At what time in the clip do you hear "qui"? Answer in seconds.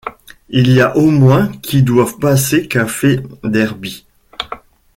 1.59-1.83